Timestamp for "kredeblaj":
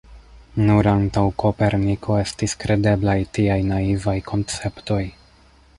2.65-3.17